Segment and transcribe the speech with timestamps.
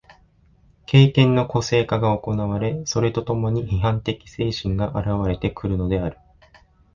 [0.87, 6.17] 経験の個性化が行われ、それと共に批判的精神が現われてくるのである。